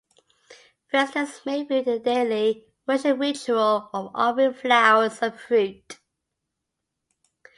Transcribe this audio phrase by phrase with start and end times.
[0.91, 5.99] Visitors may view the daily worship ritual of offering flowers or fruit.